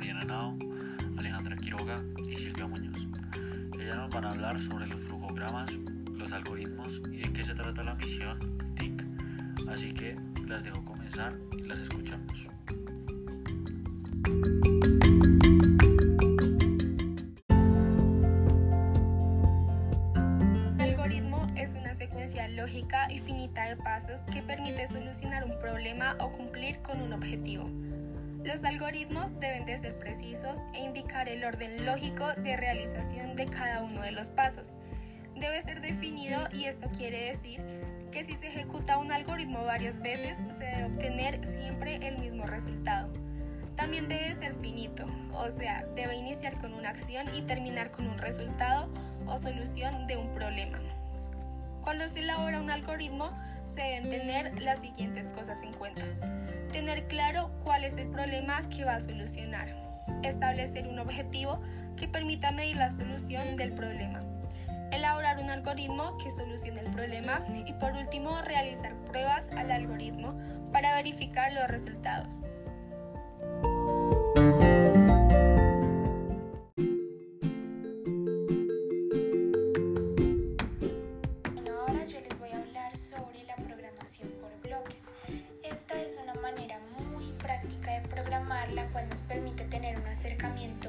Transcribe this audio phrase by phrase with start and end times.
[0.00, 0.56] Carolina Nao,
[1.18, 3.06] Alejandra Quiroga y Silvia Muñoz.
[3.78, 5.78] Ellas nos van a hablar sobre los flujogramas,
[6.14, 9.04] los algoritmos y de qué se trata la misión TIC.
[9.68, 12.46] Así que las dejo comenzar y las escuchamos.
[22.60, 27.66] lógica y finita de pasos que permite solucionar un problema o cumplir con un objetivo.
[28.44, 33.82] Los algoritmos deben de ser precisos e indicar el orden lógico de realización de cada
[33.82, 34.76] uno de los pasos.
[35.36, 37.60] Debe ser definido y esto quiere decir
[38.10, 43.12] que si se ejecuta un algoritmo varias veces se debe obtener siempre el mismo resultado.
[43.76, 48.18] También debe ser finito, o sea, debe iniciar con una acción y terminar con un
[48.18, 48.90] resultado
[49.26, 50.78] o solución de un problema.
[51.82, 56.06] Cuando se elabora un algoritmo, se deben tener las siguientes cosas en cuenta.
[56.90, 59.68] Tener claro cuál es el problema que va a solucionar.
[60.24, 61.60] Establecer un objetivo
[61.96, 64.24] que permita medir la solución del problema.
[64.90, 70.36] Elaborar un algoritmo que solucione el problema y por último realizar pruebas al algoritmo
[70.72, 72.44] para verificar los resultados.
[86.10, 86.76] Es una manera
[87.08, 90.88] muy práctica de programar la cual nos permite tener un acercamiento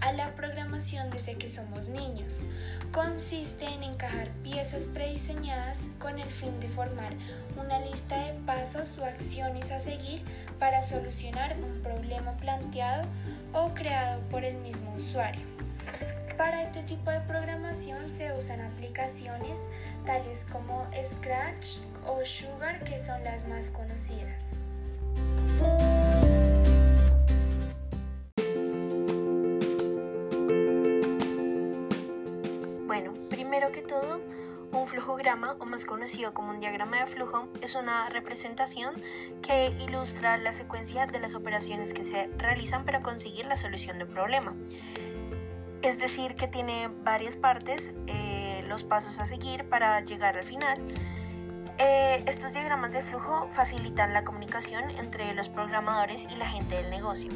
[0.00, 2.44] a la programación desde que somos niños.
[2.92, 7.12] Consiste en encajar piezas prediseñadas con el fin de formar
[7.56, 10.22] una lista de pasos o acciones a seguir
[10.60, 13.08] para solucionar un problema planteado
[13.52, 15.42] o creado por el mismo usuario.
[16.40, 19.68] Para este tipo de programación se usan aplicaciones
[20.06, 24.56] tales como Scratch o Sugar que son las más conocidas.
[32.86, 34.22] Bueno, primero que todo,
[34.72, 38.94] un flujograma, o más conocido como un diagrama de flujo, es una representación
[39.46, 44.06] que ilustra la secuencia de las operaciones que se realizan para conseguir la solución de
[44.06, 44.56] problema.
[45.82, 50.78] Es decir, que tiene varias partes, eh, los pasos a seguir para llegar al final.
[51.78, 56.90] Eh, estos diagramas de flujo facilitan la comunicación entre los programadores y la gente del
[56.90, 57.32] negocio.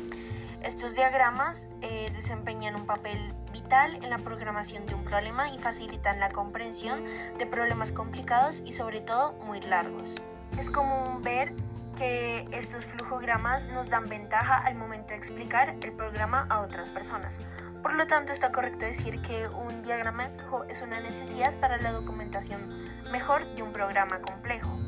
[0.62, 3.18] Estos diagramas eh, desempeñan un papel
[3.52, 7.02] vital en la programación de un problema y facilitan la comprensión
[7.38, 10.20] de problemas complicados y sobre todo muy largos.
[10.58, 11.54] Es común ver
[11.94, 17.42] que estos flujogramas nos dan ventaja al momento de explicar el programa a otras personas.
[17.82, 21.78] Por lo tanto, está correcto decir que un diagrama de flujo es una necesidad para
[21.78, 22.68] la documentación
[23.10, 24.78] mejor de un programa complejo.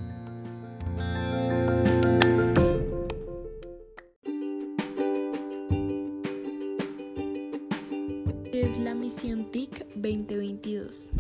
[8.53, 11.13] Es la misión TIC 2022.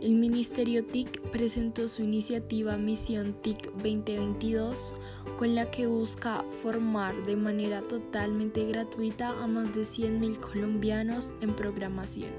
[0.00, 4.92] El Ministerio TIC presentó su iniciativa Misión TIC 2022
[5.36, 11.56] con la que busca formar de manera totalmente gratuita a más de 100.000 colombianos en
[11.56, 12.30] programación,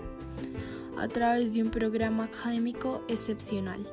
[0.97, 3.85] a través de un programa académico excepcional,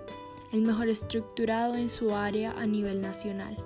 [0.53, 3.57] el mejor estructurado en su área a nivel nacional.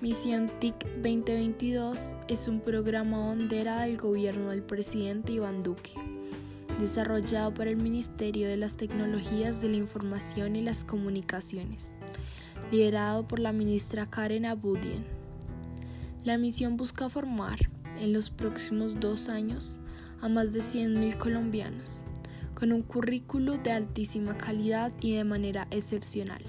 [0.00, 5.90] Misión TIC 2022 es un programa bandera del gobierno del presidente Iván Duque,
[6.80, 11.96] desarrollado por el Ministerio de las Tecnologías de la Información y las Comunicaciones
[12.70, 15.04] liderado por la ministra Karen Abudien.
[16.24, 17.58] La misión busca formar
[17.98, 19.78] en los próximos dos años
[20.20, 22.04] a más de 100.000 colombianos,
[22.54, 26.42] con un currículo de altísima calidad y de manera excepcional.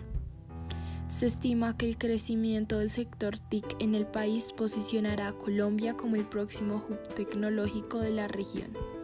[1.07, 6.15] Se estima que el crecimiento del sector TIC en el país posicionará a Colombia como
[6.15, 9.00] el próximo hub tecnológico de la región.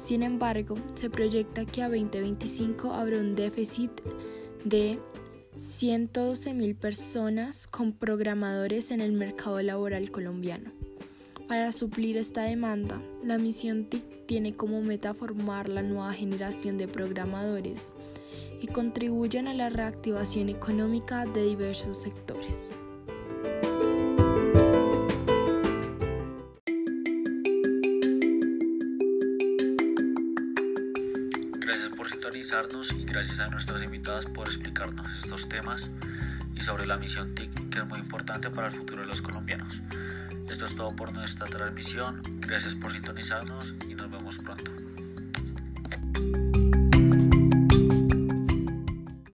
[0.00, 3.90] Sin embargo, se proyecta que a 2025 habrá un déficit
[4.64, 4.98] de
[5.58, 10.72] 112.000 personas con programadores en el mercado laboral colombiano.
[11.48, 16.88] Para suplir esta demanda, la misión TIC tiene como meta formar la nueva generación de
[16.88, 17.92] programadores
[18.62, 22.69] y contribuyen a la reactivación económica de diversos sectores.
[32.92, 35.90] Y gracias a nuestras invitadas por explicarnos estos temas
[36.56, 39.80] y sobre la misión TIC que es muy importante para el futuro de los colombianos.
[40.48, 44.79] Esto es todo por nuestra transmisión, gracias por sintonizarnos y nos vemos pronto.